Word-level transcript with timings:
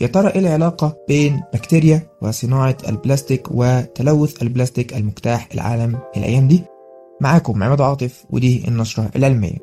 يا 0.00 0.06
ترى 0.06 0.28
إيه 0.28 0.38
العلاقة 0.40 0.96
بين 1.08 1.40
بكتيريا 1.54 2.02
وصناعة 2.22 2.76
البلاستيك 2.88 3.46
وتلوث 3.50 4.42
البلاستيك 4.42 4.94
المجتاح 4.96 5.48
العالم 5.54 5.98
الأيام 6.16 6.48
دي؟ 6.48 6.62
معاكم 7.20 7.62
عماد 7.62 7.80
عاطف 7.80 8.24
ودي 8.30 8.68
النشرة 8.68 9.10
العلمية 9.16 9.58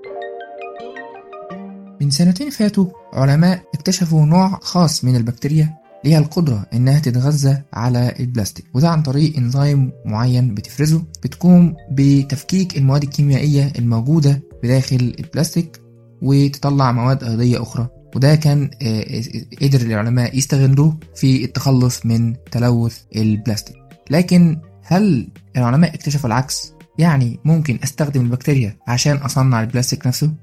من 2.01 2.09
سنتين 2.09 2.49
فاتوا 2.49 2.85
علماء 3.13 3.61
اكتشفوا 3.73 4.25
نوع 4.25 4.59
خاص 4.61 5.03
من 5.03 5.15
البكتيريا 5.15 5.73
ليها 6.05 6.19
القدرة 6.19 6.65
إنها 6.73 6.99
تتغذى 6.99 7.61
على 7.73 8.13
البلاستيك 8.19 8.65
وده 8.73 8.89
عن 8.89 9.01
طريق 9.03 9.37
إنزيم 9.37 9.91
معين 10.05 10.53
بتفرزه 10.55 11.03
بتقوم 11.23 11.75
بتفكيك 11.91 12.77
المواد 12.77 13.03
الكيميائية 13.03 13.73
الموجودة 13.79 14.41
بداخل 14.63 15.13
البلاستيك 15.19 15.81
وتطلع 16.21 16.91
مواد 16.91 17.23
أيضية 17.23 17.61
أخرى 17.61 17.87
وده 18.15 18.35
كان 18.35 18.69
قدر 19.61 19.81
العلماء 19.81 20.37
يستغلوه 20.37 20.97
في 21.15 21.43
التخلص 21.45 22.05
من 22.05 22.35
تلوث 22.51 22.97
البلاستيك. 23.15 23.75
لكن 24.11 24.57
هل 24.83 25.27
العلماء 25.57 25.95
اكتشفوا 25.95 26.27
العكس؟ 26.27 26.73
يعني 26.99 27.39
ممكن 27.45 27.79
أستخدم 27.83 28.21
البكتيريا 28.21 28.77
عشان 28.87 29.17
أصنع 29.17 29.61
البلاستيك 29.61 30.07
نفسه؟ 30.07 30.33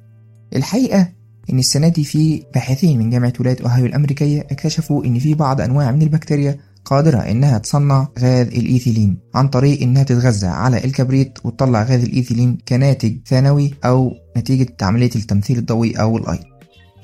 الحقيقة 0.57 1.09
إن 1.51 1.59
السنة 1.59 1.89
دي 1.89 2.05
في 2.05 2.43
باحثين 2.55 2.99
من 2.99 3.11
جامعة 3.11 3.33
ولاية 3.41 3.57
أوهايو 3.63 3.87
الأمريكية 3.87 4.41
اكتشفوا 4.41 5.05
إن 5.05 5.19
في 5.19 5.35
بعض 5.35 5.61
أنواع 5.61 5.91
من 5.91 6.03
البكتيريا 6.03 6.59
قادرة 6.85 7.19
إنها 7.19 7.59
تصنع 7.59 8.09
غاز 8.19 8.47
الإيثيلين 8.47 9.19
عن 9.35 9.49
طريق 9.49 9.83
إنها 9.83 10.03
تتغذى 10.03 10.47
على 10.47 10.85
الكبريت 10.85 11.39
وتطلع 11.45 11.83
غاز 11.83 12.03
الإيثيلين 12.05 12.59
كناتج 12.69 13.17
ثانوي 13.27 13.75
أو 13.85 14.13
نتيجة 14.37 14.77
عملية 14.83 15.11
التمثيل 15.17 15.59
الضوئي 15.59 15.93
أو 15.93 16.19
الأيض. 16.19 16.45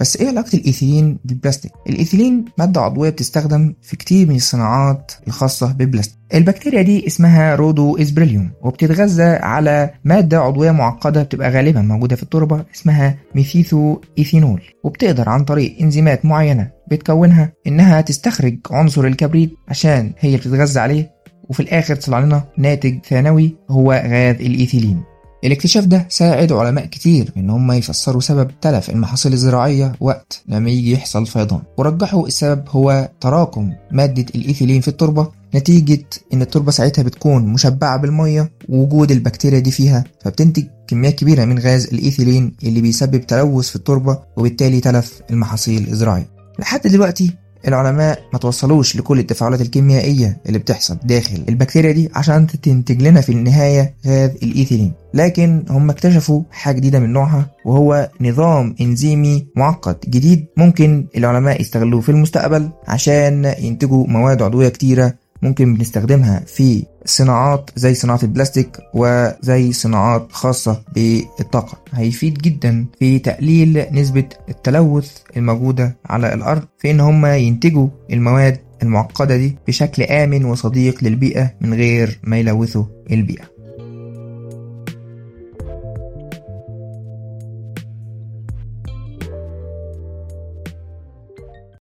بس 0.00 0.16
إيه 0.16 0.28
علاقة 0.28 0.56
الإيثيلين 0.58 1.18
بالبلاستيك؟ 1.24 1.72
الإيثيلين 1.88 2.44
مادة 2.58 2.80
عضوية 2.80 3.10
بتستخدم 3.10 3.74
في 3.82 3.96
كتير 3.96 4.28
من 4.28 4.36
الصناعات 4.36 5.12
الخاصة 5.26 5.72
بالبلاستيك. 5.72 6.18
البكتيريا 6.34 6.82
دي 6.82 7.06
اسمها 7.06 7.54
Rhodospirillum 7.54 8.50
وبتتغذى 8.62 9.22
على 9.22 9.90
مادة 10.04 10.38
عضوية 10.40 10.70
معقدة 10.70 11.22
بتبقى 11.22 11.50
غالبا 11.50 11.80
موجودة 11.80 12.16
في 12.16 12.22
التربة 12.22 12.64
اسمها 12.74 13.16
methylthio 13.34 13.96
ethanol 14.18 14.62
وبتقدر 14.84 15.28
عن 15.28 15.44
طريق 15.44 15.76
إنزيمات 15.80 16.24
معينة 16.26 16.70
بتكونها 16.90 17.52
إنها 17.66 18.00
تستخرج 18.00 18.58
عنصر 18.70 19.04
الكبريت 19.04 19.54
عشان 19.68 20.12
هي 20.18 20.36
بتتغذى 20.36 20.80
عليه 20.80 21.10
وفي 21.48 21.60
الآخر 21.60 21.94
تطلع 21.96 22.18
لنا 22.18 22.44
ناتج 22.58 22.98
ثانوي 23.08 23.56
هو 23.70 23.92
غاز 23.92 24.34
الإيثيلين. 24.34 25.02
الاكتشاف 25.44 25.84
ده 25.84 26.06
ساعد 26.10 26.52
علماء 26.52 26.86
كتير 26.86 27.32
إن 27.36 27.50
هم 27.50 27.72
يفسروا 27.72 28.20
سبب 28.20 28.50
تلف 28.60 28.90
المحاصيل 28.90 29.32
الزراعية 29.32 29.92
وقت 30.00 30.42
لما 30.48 30.70
يجي 30.70 30.92
يحصل 30.92 31.26
فيضان. 31.26 31.60
ورجحوا 31.76 32.26
السبب 32.26 32.64
هو 32.68 33.08
تراكم 33.20 33.72
مادة 33.90 34.26
الإيثيلين 34.34 34.80
في 34.80 34.88
التربة 34.88 35.28
نتيجة 35.54 36.04
إن 36.32 36.42
التربة 36.42 36.70
ساعتها 36.72 37.02
بتكون 37.02 37.44
مشبعة 37.46 37.96
بالمية 37.96 38.50
ووجود 38.68 39.10
البكتيريا 39.10 39.58
دي 39.58 39.70
فيها 39.70 40.04
فبتنتج 40.24 40.64
كميات 40.88 41.14
كبيرة 41.14 41.44
من 41.44 41.58
غاز 41.58 41.84
الإيثيلين 41.86 42.52
اللي 42.62 42.80
بيسبب 42.80 43.26
تلوث 43.26 43.68
في 43.68 43.76
التربة 43.76 44.18
وبالتالي 44.36 44.80
تلف 44.80 45.20
المحاصيل 45.30 45.88
الزراعية. 45.88 46.28
لحد 46.58 46.80
دلوقتي 46.80 47.30
العلماء 47.68 48.22
ما 48.32 48.38
توصلوش 48.38 48.96
لكل 48.96 49.18
التفاعلات 49.18 49.60
الكيميائية 49.60 50.40
اللي 50.46 50.58
بتحصل 50.58 50.96
داخل 51.04 51.44
البكتيريا 51.48 51.92
دي 51.92 52.10
عشان 52.14 52.46
تنتج 52.46 53.02
لنا 53.02 53.20
في 53.20 53.32
النهاية 53.32 53.94
غاز 54.06 54.30
الإيثيلين. 54.42 54.92
لكن 55.18 55.64
هم 55.70 55.90
اكتشفوا 55.90 56.42
حاجة 56.50 56.76
جديدة 56.76 56.98
من 57.00 57.12
نوعها 57.12 57.50
وهو 57.64 58.10
نظام 58.20 58.74
إنزيمي 58.80 59.46
معقد 59.56 59.96
جديد 60.08 60.46
ممكن 60.56 61.06
العلماء 61.16 61.60
يستغلوه 61.60 62.00
في 62.00 62.08
المستقبل 62.08 62.68
عشان 62.88 63.54
ينتجوا 63.58 64.06
مواد 64.06 64.42
عضوية 64.42 64.68
كتيرة 64.68 65.14
ممكن 65.42 65.74
بنستخدمها 65.74 66.42
في 66.46 66.84
صناعات 67.04 67.70
زي 67.76 67.94
صناعة 67.94 68.20
البلاستيك 68.22 68.78
وزي 68.94 69.72
صناعات 69.72 70.32
خاصة 70.32 70.82
بالطاقة. 70.94 71.78
هيفيد 71.92 72.38
جدا 72.38 72.86
في 72.98 73.18
تقليل 73.18 73.86
نسبة 73.92 74.24
التلوث 74.48 75.12
الموجودة 75.36 75.96
على 76.06 76.34
الأرض 76.34 76.62
في 76.78 76.90
إن 76.90 77.00
هم 77.00 77.26
ينتجوا 77.26 77.88
المواد 78.12 78.58
المعقدة 78.82 79.36
دي 79.36 79.56
بشكل 79.68 80.02
آمن 80.02 80.44
وصديق 80.44 81.04
للبيئة 81.04 81.50
من 81.60 81.74
غير 81.74 82.18
ما 82.22 82.38
يلوثوا 82.38 82.84
البيئة. 83.10 83.57